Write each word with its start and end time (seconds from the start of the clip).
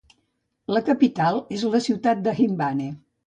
La 0.75 0.81
capital 0.87 1.37
és 1.57 1.67
la 1.75 1.83
ciutat 1.89 2.25
d'Inhambane. 2.29 2.89